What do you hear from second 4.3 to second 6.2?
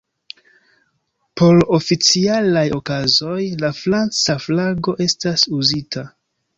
flago estas uzita.